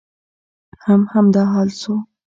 هم 0.85 1.01
همدا 1.13 1.43
حال 1.53 1.69
شو. 1.79 1.93